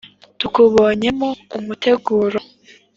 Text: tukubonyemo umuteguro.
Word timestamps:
tukubonyemo 0.39 1.29
umuteguro. 1.57 2.37